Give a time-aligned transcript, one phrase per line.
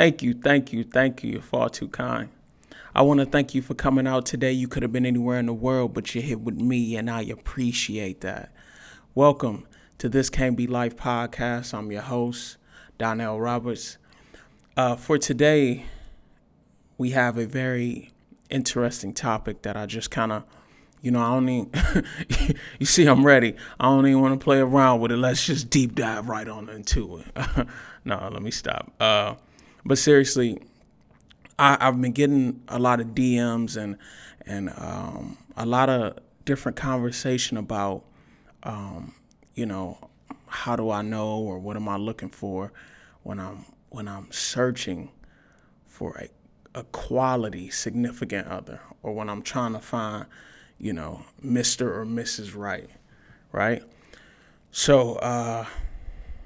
[0.00, 1.32] Thank you, thank you, thank you.
[1.32, 2.30] You're far too kind.
[2.94, 4.50] I want to thank you for coming out today.
[4.50, 7.20] You could have been anywhere in the world, but you're here with me, and I
[7.24, 8.50] appreciate that.
[9.14, 9.66] Welcome
[9.98, 11.74] to This Can't Be Life podcast.
[11.74, 12.56] I'm your host,
[12.96, 13.98] Donell Roberts.
[14.74, 15.84] Uh, for today,
[16.96, 18.10] we have a very
[18.48, 20.44] interesting topic that I just kind of,
[21.02, 22.06] you know, I don't even,
[22.78, 23.54] you see, I'm ready.
[23.78, 25.18] I don't even want to play around with it.
[25.18, 27.66] Let's just deep dive right on into it.
[28.06, 28.94] no, let me stop.
[28.98, 29.34] Uh,
[29.84, 30.58] but seriously,
[31.58, 33.96] I, have been getting a lot of DMs and
[34.46, 38.04] and um, a lot of different conversation about,
[38.62, 39.14] um,
[39.54, 39.98] you know,
[40.46, 42.72] how do I know or what am I looking for
[43.22, 45.10] when I'm when I'm searching
[45.86, 50.26] for a, a quality significant other or when I'm trying to find,
[50.78, 51.82] you know, Mr.
[51.82, 52.56] or Mrs.
[52.56, 52.88] Right,
[53.52, 53.82] right?
[54.72, 55.66] So, uh,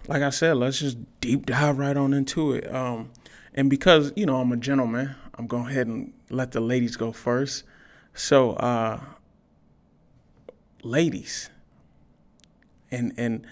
[0.08, 2.72] like I said, let's just deep dive right on into it.
[2.74, 3.10] Um,
[3.54, 7.12] and because, you know, I'm a gentleman, I'm going ahead and let the ladies go
[7.12, 7.64] first.
[8.14, 9.00] So, uh,
[10.83, 11.50] ladies,
[12.91, 13.47] and and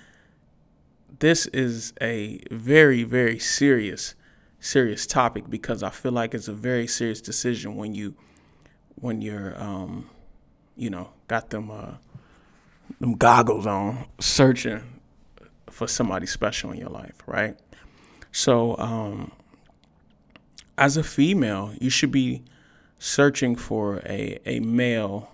[1.19, 4.15] this is a very very serious
[4.61, 8.15] serious topic because I feel like it's a very serious decision when you
[8.95, 10.09] when you're um,
[10.77, 11.95] you know got them uh,
[13.01, 14.83] them goggles on searching
[15.69, 17.59] for somebody special in your life, right?
[18.31, 19.33] So um,
[20.79, 22.43] as a female, you should be
[22.99, 25.31] searching for a, a male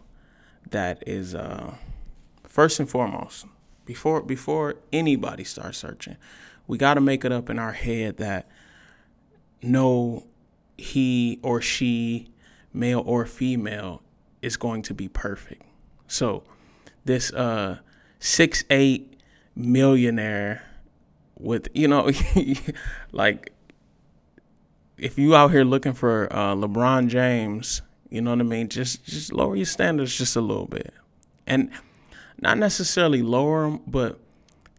[0.70, 1.74] that is uh,
[2.44, 3.46] first and foremost
[3.84, 6.16] before before anybody starts searching
[6.68, 8.46] we got to make it up in our head that
[9.60, 10.24] no
[10.76, 12.28] he or she
[12.72, 14.02] male or female
[14.42, 15.62] is going to be perfect.
[16.06, 16.44] So
[17.04, 17.78] this uh
[18.20, 19.18] six eight
[19.56, 20.62] millionaire
[21.36, 22.10] with you know
[23.12, 23.52] like
[24.98, 29.04] if you out here looking for uh, LeBron James, you know what I mean, just
[29.04, 30.92] just lower your standards just a little bit,
[31.46, 31.70] and
[32.40, 34.18] not necessarily lower them, but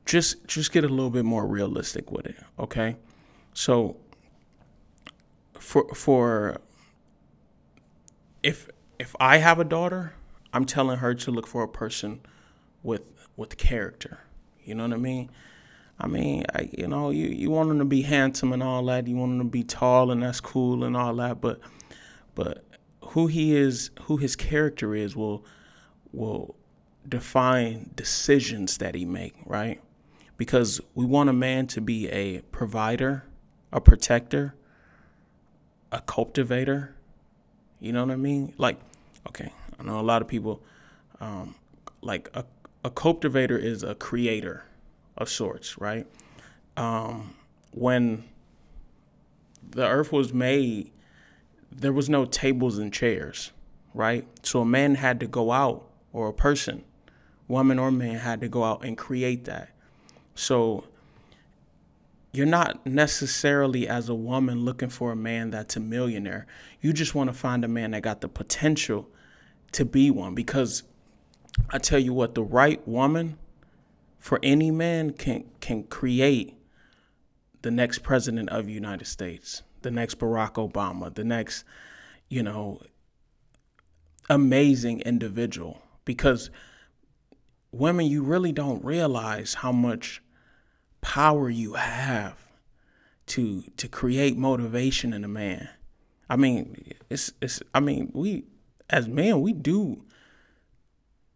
[0.06, 2.38] just just get a little bit more realistic with it.
[2.58, 2.96] Okay,
[3.54, 3.98] so
[5.54, 6.62] for for
[8.44, 10.14] if if I have a daughter,
[10.54, 12.22] I'm telling her to look for a person
[12.84, 13.04] with
[13.38, 14.22] with character.
[14.64, 15.30] You know what I mean?
[16.00, 19.08] I mean, I, you know, you, you want them to be handsome and all that.
[19.08, 21.42] You want them to be tall and that's cool and all that.
[21.42, 21.60] But
[22.36, 22.64] but
[23.02, 25.46] who he is, who his character is, will
[26.14, 26.56] will
[27.08, 29.82] define decisions that he make, right?
[30.38, 33.26] Because we want a man to be a provider,
[33.74, 34.56] a protector,
[35.92, 36.96] a cultivator.
[37.82, 38.54] You know what I mean?
[38.58, 38.80] Like,
[39.28, 40.64] okay, I know a lot of people,
[41.20, 41.56] um,
[42.02, 42.46] like a,
[42.86, 44.64] a cultivator is a creator
[45.20, 46.08] of sorts, right?
[46.76, 47.36] Um,
[47.72, 48.24] when
[49.70, 50.92] the earth was made,
[51.72, 53.52] there was no tables and chairs,
[53.94, 54.26] right?
[54.42, 56.84] So a man had to go out, or a person
[57.50, 59.70] woman or man had to go out and create that.
[60.36, 60.86] So
[62.32, 66.46] you're not necessarily as a woman looking for a man that's a millionaire.
[66.80, 69.10] You just want to find a man that got the potential
[69.74, 70.84] to be one because
[71.72, 73.38] I tell you what, the right woman
[74.20, 76.54] for any man can can create
[77.62, 81.66] the next president of the United States, the next Barack Obama, the next,
[82.30, 82.82] you know,
[84.30, 86.50] amazing individual because
[87.72, 90.22] women, you really don't realize how much
[91.02, 92.38] power you have
[93.28, 95.70] to to create motivation in a man.
[96.30, 98.46] I mean, it's it's I mean, we
[98.90, 100.04] as men, we do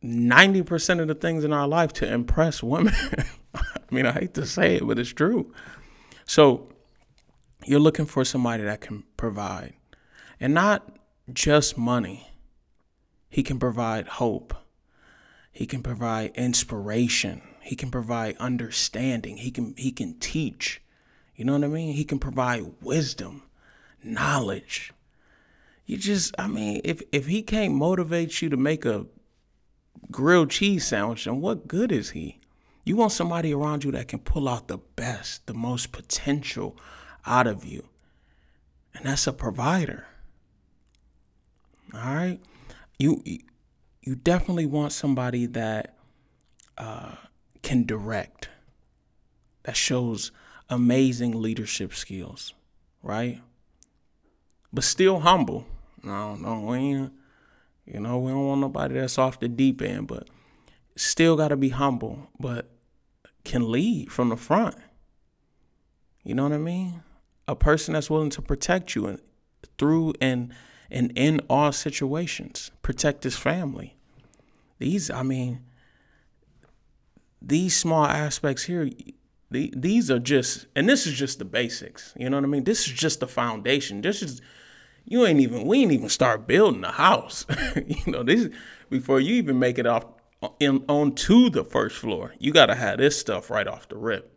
[0.04, 2.94] 90% of the things in our life to impress women.
[3.56, 5.54] I mean, I hate to say it, but it's true.
[6.26, 6.70] So,
[7.66, 9.74] you're looking for somebody that can provide
[10.40, 10.98] and not
[11.32, 12.28] just money.
[13.30, 14.54] He can provide hope.
[15.52, 17.42] He can provide inspiration.
[17.62, 19.38] He can provide understanding.
[19.38, 20.82] He can he can teach.
[21.36, 21.94] You know what I mean?
[21.94, 23.44] He can provide wisdom,
[24.04, 24.92] knowledge.
[25.86, 29.06] You just I mean, if if he can't motivate you to make a
[30.12, 32.40] grilled cheese sandwich, then what good is he?
[32.86, 36.78] You want somebody around you that can pull out the best, the most potential
[37.26, 37.88] out of you.
[38.94, 40.06] And that's a provider.
[41.94, 42.40] All right?
[43.00, 43.24] You
[44.02, 45.96] you definitely want somebody that
[46.78, 47.16] uh,
[47.62, 48.50] can direct,
[49.64, 50.32] that shows
[50.70, 52.54] amazing leadership skills,
[53.02, 53.42] right?
[54.74, 55.66] But still humble.
[56.04, 57.14] No, no, we ain't,
[57.86, 60.30] you know, we don't want nobody that's off the deep end, but
[60.96, 62.70] still got to be humble, but
[63.44, 64.76] can lead from the front.
[66.24, 67.04] You know what I mean?
[67.48, 69.20] a person that's willing to protect you and
[69.78, 70.54] through and
[70.92, 73.98] and in all situations, protect his family.
[74.78, 75.62] These, I mean,
[77.42, 78.92] these small aspects here,
[79.50, 82.14] these are just, and this is just the basics.
[82.16, 82.66] You know what I mean?
[82.66, 84.02] This is just the foundation.
[84.02, 84.40] This is,
[85.06, 87.46] you ain't even, we ain't even start building the house.
[87.76, 88.50] you know, this
[88.90, 90.06] before you even make it off
[90.60, 92.34] in onto the first floor.
[92.40, 94.32] You got to have this stuff right off the rip.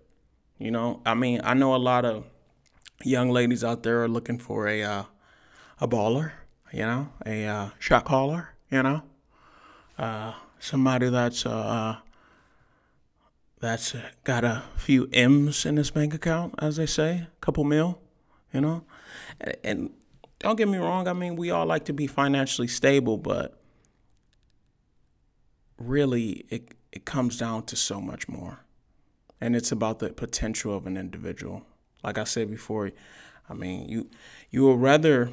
[0.59, 2.25] You know, I mean, I know a lot of
[3.05, 5.03] young ladies out there are looking for a uh,
[5.81, 6.33] a baller,
[6.73, 9.03] you know, a uh, shot caller, you know,
[9.99, 11.97] uh, somebody that's uh, uh
[13.61, 17.99] that's got a few M's in his bank account, as they say, a couple mil,
[18.53, 18.85] you know,
[19.41, 19.91] and, and
[20.39, 21.09] don't get me wrong.
[21.09, 23.61] I mean, we all like to be financially stable, but
[25.79, 28.61] really, it it comes down to so much more
[29.41, 31.65] and it's about the potential of an individual.
[32.03, 32.93] Like I said before,
[33.49, 34.09] I mean, you
[34.51, 35.31] you would rather,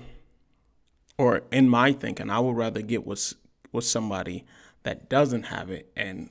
[1.18, 3.34] or in my thinking, I would rather get with
[3.72, 4.46] with somebody
[4.84, 6.30] that doesn't have it, and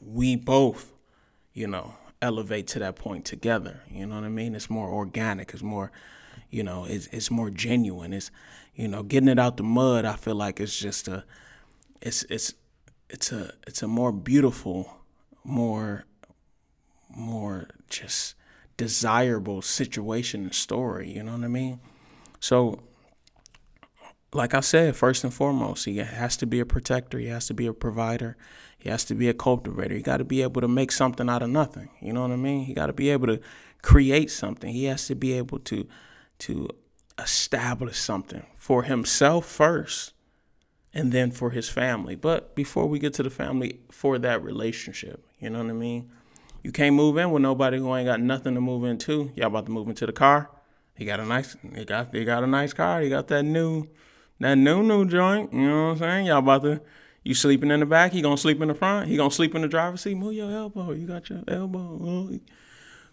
[0.00, 0.92] we both,
[1.52, 3.82] you know, elevate to that point together.
[3.90, 4.54] You know what I mean?
[4.54, 5.52] It's more organic.
[5.52, 5.92] It's more,
[6.52, 8.12] you know, it's it's more genuine.
[8.12, 8.30] It's,
[8.74, 10.04] you know, getting it out the mud.
[10.04, 11.24] I feel like it's just a,
[12.00, 12.54] it's it's
[13.08, 14.94] it's a it's a more beautiful,
[15.42, 16.04] more
[17.08, 18.34] more just
[18.76, 21.10] desirable situation and story.
[21.10, 21.80] You know what I mean?
[22.38, 22.80] So,
[24.34, 27.18] like I said, first and foremost, he has to be a protector.
[27.18, 28.36] He has to be a provider.
[28.78, 29.94] He has to be a cultivator.
[29.94, 31.88] He got to be able to make something out of nothing.
[32.00, 32.64] You know what I mean?
[32.64, 33.40] He got to be able to
[33.80, 34.70] create something.
[34.70, 35.86] He has to be able to
[36.42, 36.68] to
[37.18, 40.12] establish something for himself first
[40.92, 42.14] and then for his family.
[42.14, 46.10] But before we get to the family, for that relationship, you know what I mean?
[46.62, 49.32] You can't move in with nobody who ain't got nothing to move into.
[49.36, 50.50] Y'all about to move into the car.
[50.94, 53.00] He got a nice, he got, he got a nice car.
[53.00, 53.86] He got that new,
[54.40, 55.52] that new new joint.
[55.52, 56.26] You know what I'm saying?
[56.26, 56.80] Y'all about to,
[57.24, 58.12] you sleeping in the back.
[58.12, 59.08] He gonna sleep in the front.
[59.08, 60.16] He gonna sleep in the driver's seat.
[60.16, 60.92] Move your elbow.
[60.92, 62.30] You got your elbow.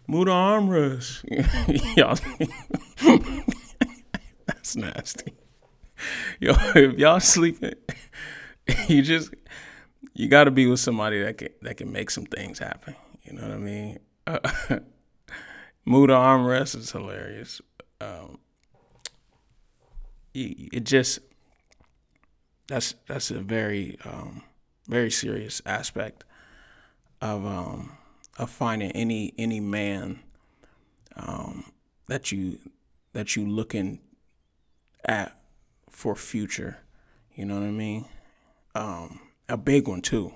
[0.10, 1.24] Move the armrest.
[1.96, 2.18] y'all,
[4.48, 5.36] that's nasty.
[6.40, 7.76] Yo, if y'all sleeping,
[8.88, 9.32] you just,
[10.16, 12.96] you got to be with somebody that can that can make some things happen.
[13.24, 14.00] You know what I mean?
[14.26, 14.40] Uh,
[15.86, 17.62] Muda armrest is hilarious.
[18.02, 18.40] Um,
[20.34, 21.20] it just
[22.68, 24.42] that's that's a very um,
[24.88, 26.24] very serious aspect
[27.22, 27.92] of um,
[28.40, 30.20] of finding any any man
[31.16, 31.72] um,
[32.08, 32.58] that you
[33.14, 34.00] that you looking
[35.06, 35.40] at
[35.90, 36.78] for future.
[37.36, 38.06] You know what I mean?
[38.74, 40.34] Um, a big one too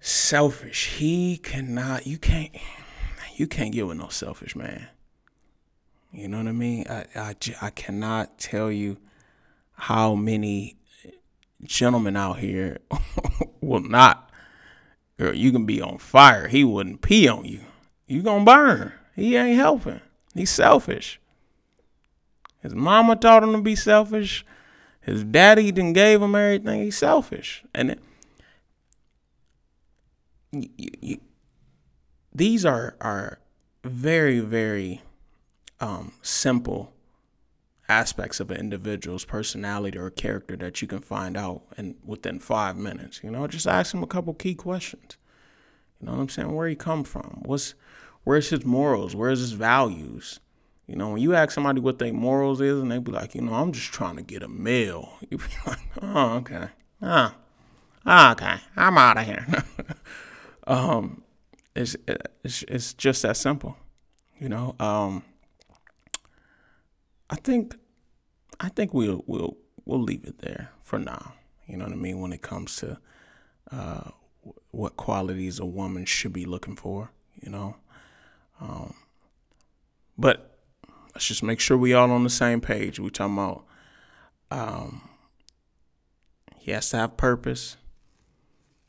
[0.00, 0.96] selfish.
[0.96, 2.06] He cannot.
[2.06, 2.50] You can't.
[3.36, 4.88] You can't get with no selfish man.
[6.12, 6.86] You know what I mean?
[6.88, 8.96] I I, I cannot tell you
[9.74, 10.76] how many
[11.62, 12.78] gentlemen out here
[13.60, 14.25] will not.
[15.18, 16.48] Girl, you can be on fire.
[16.48, 17.60] He wouldn't pee on you.
[18.06, 18.92] You gonna burn.
[19.14, 20.00] He ain't helping.
[20.34, 21.18] He's selfish.
[22.62, 24.44] His mama taught him to be selfish.
[25.00, 26.82] His daddy didn't gave him everything.
[26.82, 27.64] He's selfish.
[27.74, 28.00] And it,
[30.52, 30.68] you,
[31.00, 31.20] you,
[32.34, 33.38] these are are
[33.84, 35.00] very very
[35.80, 36.92] um, simple
[37.88, 42.76] aspects of an individual's personality or character that you can find out in within five
[42.76, 43.20] minutes.
[43.22, 45.16] You know, just ask him a couple key questions.
[46.00, 46.54] You know what I'm saying?
[46.54, 47.42] Where he come from?
[47.44, 47.74] What's
[48.24, 49.14] where's his morals?
[49.14, 50.40] Where's his values?
[50.86, 53.40] You know, when you ask somebody what their morals is, and they be like, you
[53.40, 55.14] know, I'm just trying to get a meal.
[55.30, 56.68] You be like, oh, okay,
[57.02, 57.34] ah,
[58.04, 59.46] oh, okay, I'm out of here.
[60.68, 61.22] Um,
[61.76, 61.94] it's,
[62.42, 63.76] it's it's just that simple,
[64.40, 64.74] you know.
[64.80, 65.22] Um,
[67.30, 67.76] I think
[68.60, 71.34] I think we'll we'll we'll leave it there for now.
[71.66, 72.98] You know what I mean when it comes to
[73.70, 74.10] uh,
[74.70, 77.10] what qualities a woman should be looking for.
[77.42, 77.76] You know,
[78.60, 78.94] um,
[80.16, 80.58] but
[81.14, 82.98] let's just make sure we all on the same page.
[83.00, 83.64] We talking about
[84.50, 85.08] um,
[86.56, 87.76] he has to have purpose.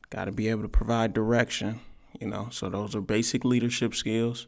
[0.09, 1.81] Got to be able to provide direction,
[2.19, 2.47] you know.
[2.51, 4.47] So those are basic leadership skills.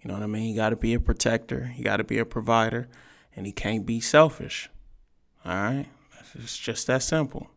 [0.00, 0.50] You know what I mean?
[0.50, 1.72] You got to be a protector.
[1.76, 2.88] You got to be a provider,
[3.36, 4.68] and he can't be selfish.
[5.44, 5.86] All right,
[6.34, 7.50] it's just that simple.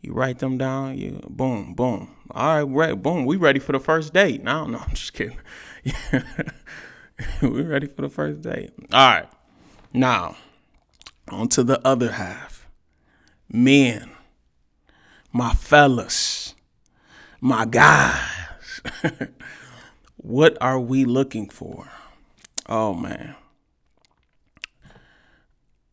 [0.00, 0.98] You write them down.
[0.98, 2.14] You boom, boom.
[2.30, 3.24] All right, right, boom.
[3.24, 4.42] We ready for the first date?
[4.42, 5.38] No, no, I'm just kidding.
[7.42, 8.72] we ready for the first date.
[8.92, 9.28] All right,
[9.92, 10.36] now
[11.28, 12.66] on to the other half.
[13.48, 14.10] Men,
[15.32, 16.54] my fellas
[17.44, 18.80] my guys,
[20.16, 21.90] what are we looking for?
[22.66, 23.34] Oh man.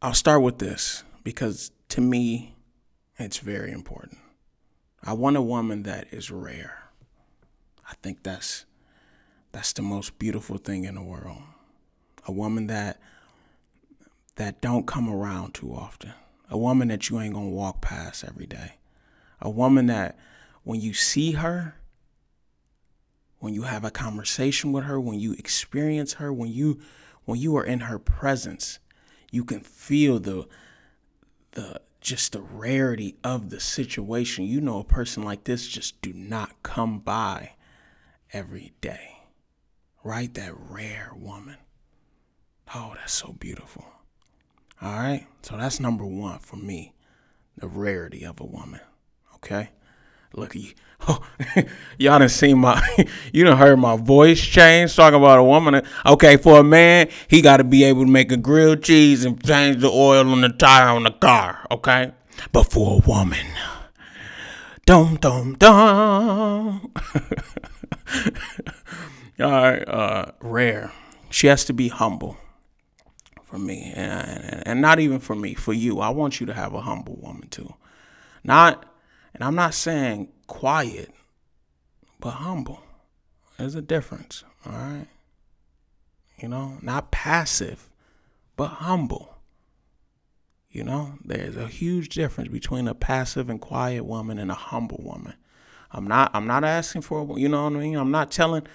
[0.03, 2.55] I'll start with this because to me
[3.19, 4.17] it's very important.
[5.03, 6.85] I want a woman that is rare.
[7.87, 8.65] I think that's
[9.51, 11.43] that's the most beautiful thing in the world.
[12.27, 12.99] A woman that
[14.37, 16.13] that don't come around too often.
[16.49, 18.77] A woman that you ain't to walk past every day.
[19.39, 20.17] A woman that
[20.63, 21.75] when you see her,
[23.37, 26.79] when you have a conversation with her, when you experience her, when you
[27.25, 28.79] when you are in her presence,
[29.31, 30.47] you can feel the
[31.53, 34.45] the just the rarity of the situation.
[34.45, 37.53] You know a person like this just do not come by
[38.33, 39.17] every day.
[40.03, 40.33] Right?
[40.33, 41.57] That rare woman.
[42.73, 43.85] Oh, that's so beautiful.
[44.81, 45.27] All right?
[45.43, 46.93] So that's number 1 for me.
[47.55, 48.79] The rarity of a woman.
[49.35, 49.69] Okay?
[50.33, 50.71] Look you.
[51.07, 51.19] Oh,
[51.97, 52.81] y'all done seen my,
[53.33, 55.81] you done heard my voice change talking about a woman.
[56.05, 59.43] Okay, for a man, he got to be able to make a grilled cheese and
[59.43, 61.65] change the oil on the tire on the car.
[61.71, 62.11] Okay,
[62.51, 63.45] but for a woman,
[64.85, 66.91] dum dum dum.
[69.39, 70.91] All right, uh, rare.
[71.31, 72.37] She has to be humble
[73.45, 75.99] for me, and, and not even for me, for you.
[75.99, 77.73] I want you to have a humble woman too.
[78.43, 78.85] Not,
[79.33, 81.11] and I'm not saying quiet,
[82.19, 82.81] but humble.
[83.57, 85.07] There's a difference, all right?
[86.39, 87.89] You know, not passive,
[88.55, 89.37] but humble.
[90.71, 95.01] You know, there's a huge difference between a passive and quiet woman and a humble
[95.03, 95.35] woman.
[95.91, 97.97] I'm not I'm not asking for you know what I mean?
[97.97, 98.65] I'm not telling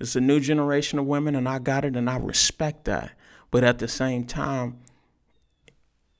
[0.00, 3.12] it's a new generation of women and I got it and I respect that.
[3.50, 4.78] But at the same time,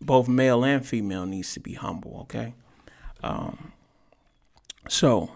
[0.01, 2.55] both male and female needs to be humble, okay?
[3.23, 3.73] Um,
[4.89, 5.31] so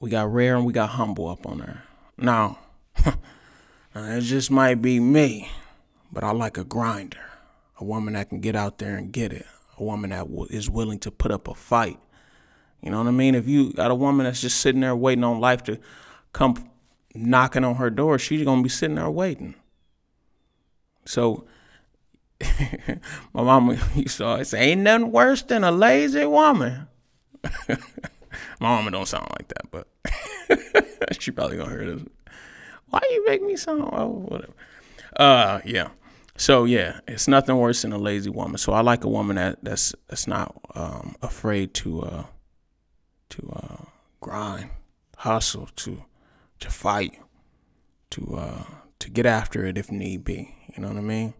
[0.00, 1.82] we got rare and we got humble up on there.
[2.16, 2.58] Now,
[3.94, 5.50] it just might be me,
[6.12, 7.24] but I like a grinder,
[7.78, 9.46] a woman that can get out there and get it,
[9.78, 11.98] a woman that is willing to put up a fight.
[12.82, 13.34] You know what I mean?
[13.34, 15.78] If you got a woman that's just sitting there waiting on life to
[16.32, 16.70] come
[17.14, 19.54] knocking on her door, she's gonna be sitting there waiting.
[21.04, 21.46] So
[23.32, 26.88] my mama used to always say, "Ain't nothing worse than a lazy woman."
[28.60, 32.04] My mama don't sound like that, but she probably gonna hear this.
[32.88, 33.88] Why you make me sound?
[33.92, 34.52] Oh, whatever.
[35.16, 35.88] Uh, yeah.
[36.36, 38.58] So yeah, it's nothing worse than a lazy woman.
[38.58, 42.24] So I like a woman that that's that's not um, afraid to uh,
[43.30, 43.84] to uh,
[44.20, 44.70] grind,
[45.16, 46.04] hustle, to
[46.60, 47.18] to fight,
[48.10, 48.64] to uh,
[48.98, 50.54] to get after it if need be.
[50.74, 51.34] You know what I mean?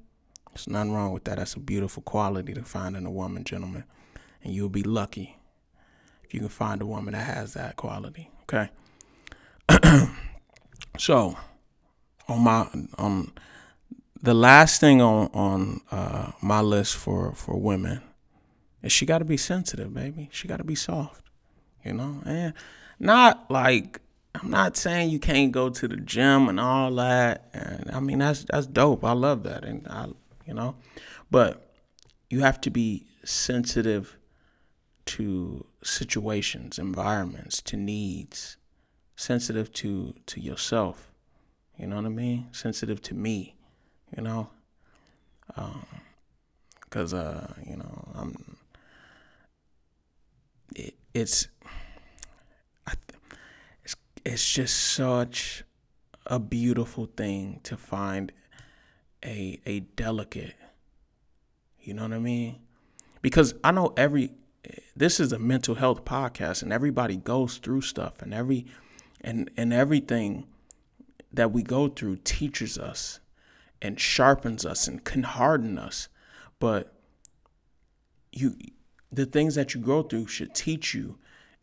[0.51, 1.37] There's nothing wrong with that.
[1.37, 3.85] That's a beautiful quality to find in a woman, gentlemen,
[4.43, 5.37] and you'll be lucky
[6.27, 8.31] if you can find a woman that has that quality.
[8.43, 8.71] Okay.
[10.99, 11.37] so,
[12.29, 12.67] on my
[12.99, 13.33] on
[14.23, 18.03] the last thing on on uh, my list for for women
[18.83, 20.29] is she got to be sensitive, baby.
[20.33, 21.27] She got to be soft
[21.87, 22.53] you know, and
[22.99, 24.01] not like
[24.35, 27.49] I'm not saying you can't go to the gym and all that.
[27.55, 29.05] And I mean that's that's dope.
[29.05, 30.09] I love that, and I,
[30.47, 30.75] you know,
[31.31, 31.71] but
[32.29, 34.17] you have to be sensitive
[35.07, 38.57] to situations, environments, to needs,
[39.17, 41.13] sensitive to to yourself.
[41.79, 42.49] You know what I mean?
[42.53, 43.55] Sensitive to me.
[44.17, 44.51] You know,
[46.85, 48.57] because um, uh, you know I'm.
[50.75, 51.49] It, it's
[54.27, 55.63] it's just such
[56.27, 58.33] a beautiful thing to find
[59.25, 60.57] a a delicate
[61.81, 62.57] you know what i mean
[63.23, 64.33] because i know every
[64.95, 68.67] this is a mental health podcast and everybody goes through stuff and every
[69.21, 70.47] and and everything
[71.33, 73.21] that we go through teaches us
[73.83, 76.09] and sharpens us and can harden us.
[76.59, 76.95] But
[78.33, 78.57] you
[79.13, 81.19] the things that you go through should teach you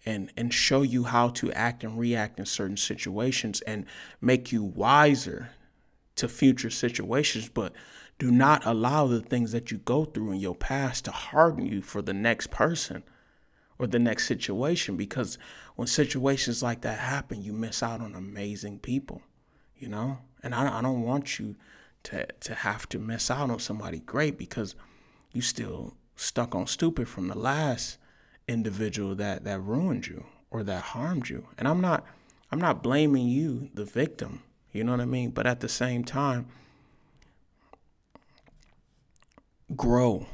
[0.05, 3.85] and and show you how to act and react in certain situations and
[4.21, 5.49] make you wiser
[6.15, 7.49] to future situations.
[7.49, 7.73] But
[8.19, 11.81] do not allow the things that you go through in your past to harden you
[11.81, 13.03] for the next person
[13.79, 15.37] or the next situation because
[15.75, 19.21] when situations like that happen you miss out on amazing people
[19.75, 21.55] you know and i, I don't want you
[22.03, 24.75] to to have to miss out on somebody great because
[25.31, 27.97] you still stuck on stupid from the last
[28.47, 31.47] individual that that ruined you or that harmed you.
[31.57, 32.05] And I'm not
[32.51, 34.43] I'm not blaming you, the victim.
[34.71, 35.31] You know what I mean?
[35.31, 36.47] But at the same time,
[39.75, 40.27] grow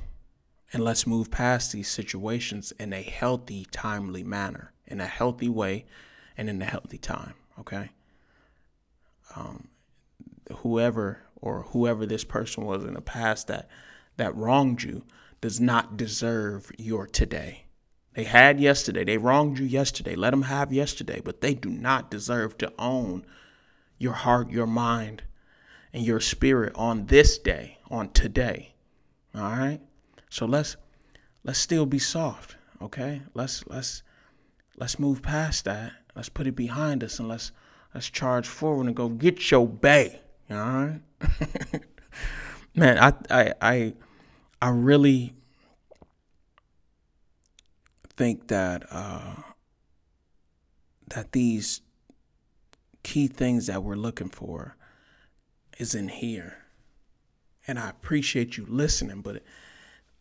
[0.71, 5.85] and let's move past these situations in a healthy, timely manner, in a healthy way,
[6.37, 7.33] and in a healthy time.
[7.59, 7.89] Okay.
[9.35, 9.67] Um,
[10.57, 13.69] whoever or whoever this person was in the past that
[14.17, 15.03] that wronged you
[15.41, 17.65] does not deserve your today.
[18.13, 19.05] They had yesterday.
[19.05, 20.15] They wronged you yesterday.
[20.15, 23.25] Let them have yesterday, but they do not deserve to own
[23.97, 25.23] your heart, your mind,
[25.93, 28.73] and your spirit on this day, on today.
[29.35, 29.79] All right?
[30.29, 30.77] So let's
[31.43, 33.21] let's still be soft, okay?
[33.33, 34.03] Let's let's
[34.77, 35.91] let's move past that.
[36.15, 37.51] Let's put it behind us and let's
[37.93, 40.21] let's charge forward and go get your bay.
[40.49, 41.01] All right?
[42.75, 43.93] Man, I I I
[44.61, 45.33] I really
[48.17, 49.35] think that uh,
[51.09, 51.81] that these
[53.03, 54.75] key things that we're looking for
[55.77, 56.58] is in here.
[57.69, 59.43] And I appreciate you listening, but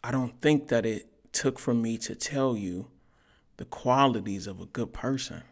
[0.04, 2.88] I don't think that it took for me to tell you
[3.56, 5.42] the qualities of a good person.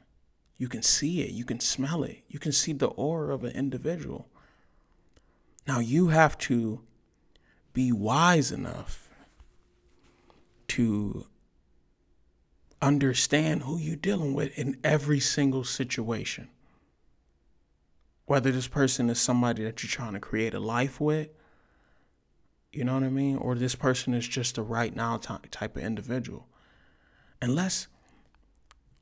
[0.59, 3.53] You can see it, you can smell it, you can see the aura of an
[3.53, 4.29] individual.
[5.67, 6.83] Now you have to
[7.73, 9.09] be wise enough
[10.69, 11.27] to
[12.83, 16.51] understand who you're dealing with in every single situation.
[18.27, 21.31] Whether this person is somebody that you're trying to create a life with,
[22.77, 23.39] you know what I mean?
[23.39, 26.47] Or this person is just a right now type of individual.
[27.41, 27.89] And let's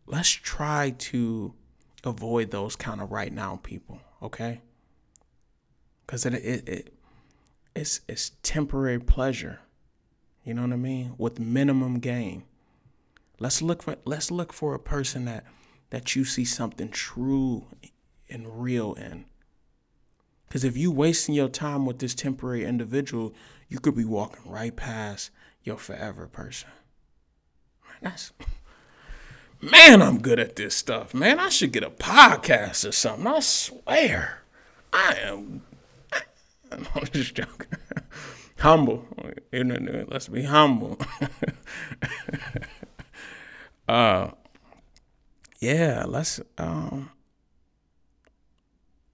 [0.07, 1.55] let's try to
[2.05, 4.61] avoid those kind of right now people, okay?
[6.07, 6.95] Because it, it, it
[7.75, 9.59] it's it's temporary pleasure.
[10.45, 11.15] You know what I mean?
[11.19, 12.45] With minimum gain.
[13.41, 15.45] Let's look for let's look for a person that
[15.91, 17.67] that you see something true
[18.31, 19.25] and real in.
[20.47, 23.35] Because if you wasting your time with this temporary individual,
[23.69, 25.31] you could be walking right past
[25.63, 26.71] your forever person.
[28.01, 28.33] That's
[29.61, 31.39] man, I'm good at this stuff, man.
[31.39, 33.27] I should get a podcast or something.
[33.27, 34.43] I swear,
[34.93, 35.63] I am.
[36.73, 37.79] I'm just joking.
[38.59, 39.07] humble.
[39.53, 40.99] Let's be humble.
[43.89, 44.31] uh,
[45.61, 46.05] yeah.
[46.07, 46.41] Let's.
[46.59, 47.11] Um,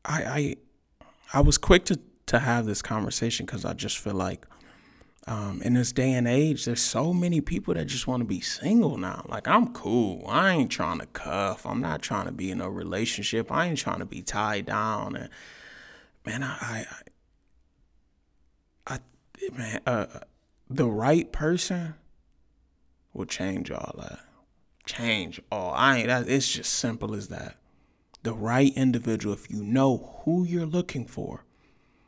[0.04, 0.56] I I
[1.32, 4.46] I was quick to to have this conversation because I just feel like
[5.26, 8.40] um, in this day and age, there's so many people that just want to be
[8.40, 9.26] single now.
[9.28, 10.24] Like I'm cool.
[10.26, 11.66] I ain't trying to cuff.
[11.66, 13.50] I'm not trying to be in a relationship.
[13.52, 15.16] I ain't trying to be tied down.
[15.16, 15.28] And
[16.24, 16.86] man, I,
[18.86, 18.98] I, I
[19.56, 20.06] man, uh,
[20.68, 21.94] the right person
[23.12, 24.20] will change all that.
[24.86, 25.72] Change all.
[25.74, 26.06] I ain't.
[26.08, 27.59] That, it's just simple as that
[28.22, 31.44] the right individual, if you know who you're looking for,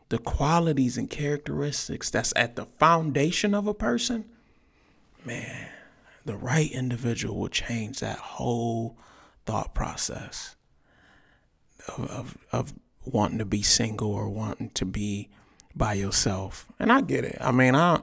[0.09, 4.27] the qualities and characteristics that's at the foundation of a person,
[5.25, 5.69] man,
[6.25, 8.97] the right individual will change that whole
[9.47, 10.57] thought process
[11.89, 15.31] of, of, of wanting to be single or wanting to be
[15.75, 16.67] by yourself.
[16.79, 17.39] And I get it.
[17.41, 18.01] I mean, I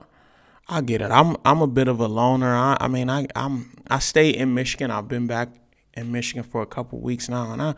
[0.68, 1.12] I get it.
[1.12, 2.54] I'm I'm a bit of a loner.
[2.54, 4.92] I, I mean, I I'm I stay in Michigan.
[4.92, 5.50] I've been back
[5.94, 7.76] in Michigan for a couple weeks now, and I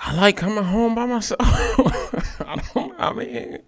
[0.00, 1.40] I like coming home by myself.
[2.40, 2.94] I don't.
[2.98, 3.58] I mean,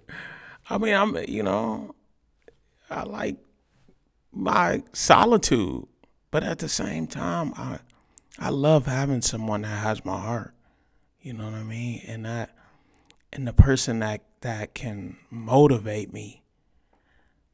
[0.68, 1.16] I mean, I'm.
[1.29, 1.94] You know,
[2.88, 3.37] I like
[4.33, 5.87] my solitude,
[6.31, 7.79] but at the same time, I
[8.38, 10.55] I love having someone that has my heart.
[11.20, 12.03] You know what I mean?
[12.07, 12.57] And that,
[13.33, 16.44] and the person that that can motivate me,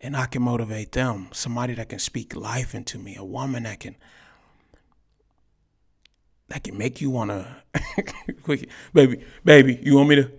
[0.00, 1.28] and I can motivate them.
[1.32, 3.16] Somebody that can speak life into me.
[3.16, 3.96] A woman that can
[6.48, 7.62] that can make you wanna
[8.42, 10.30] quick baby, baby, you want me to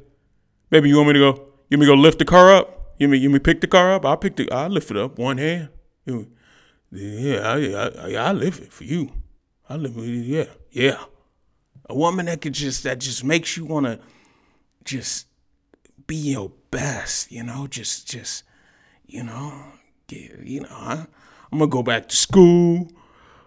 [0.70, 2.94] baby, you want me to go you want me to go lift the car up?
[2.98, 4.06] You me you me pick the car up?
[4.06, 5.70] I'll pick the I'll lift it up one hand.
[6.06, 6.28] You,
[6.92, 9.12] yeah, I, I I lift it for you.
[9.70, 11.04] I lift it, yeah, yeah.
[11.90, 14.00] A woman that could just that just makes you wanna
[14.84, 15.28] just
[16.08, 18.44] be your best, you know, just just
[19.08, 19.54] you know,
[20.08, 21.06] get, you know, I,
[21.52, 22.92] I'm gonna go back to school.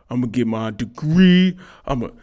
[0.08, 1.56] I'm gonna get my degree.
[1.86, 2.14] I'm gonna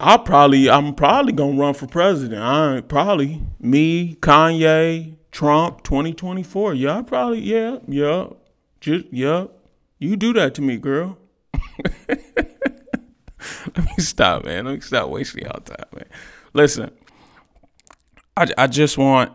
[0.00, 2.42] I probably I'm probably gonna run for president.
[2.42, 6.74] I probably me, Kanye, Trump, 2024.
[6.74, 8.28] Yeah, I probably yeah, yeah,
[8.80, 9.46] just yeah.
[9.98, 11.16] You do that to me, girl.
[12.08, 14.66] Let me stop, man.
[14.66, 16.06] Let me stop wasting y'all time, man.
[16.52, 16.90] Listen,
[18.36, 19.32] I I just want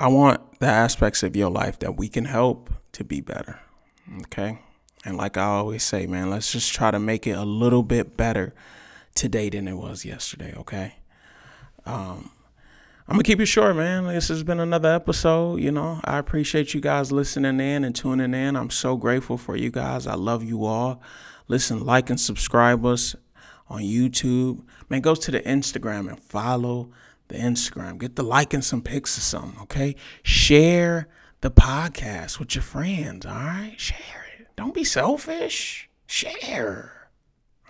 [0.00, 3.60] I want the aspects of your life that we can help to be better.
[4.22, 4.58] Okay,
[5.04, 8.16] and like I always say, man, let's just try to make it a little bit
[8.16, 8.54] better
[9.18, 10.94] today than it was yesterday, okay?
[11.84, 12.30] Um,
[13.08, 14.06] I'm gonna keep it short, man.
[14.06, 15.60] This has been another episode.
[15.60, 18.54] You know, I appreciate you guys listening in and tuning in.
[18.54, 20.06] I'm so grateful for you guys.
[20.06, 21.02] I love you all.
[21.48, 23.16] Listen, like and subscribe us
[23.68, 24.62] on YouTube.
[24.88, 26.90] Man, go to the Instagram and follow
[27.26, 27.98] the Instagram.
[27.98, 29.96] Get the like and some pics or something, okay?
[30.22, 31.08] Share
[31.40, 33.74] the podcast with your friends, all right?
[33.78, 34.48] Share it.
[34.54, 35.88] Don't be selfish.
[36.06, 36.97] Share.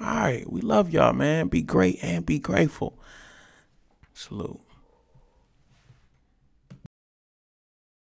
[0.00, 0.50] All right.
[0.50, 1.48] We love y'all, man.
[1.48, 2.98] Be great and be grateful.
[4.14, 4.60] Salute.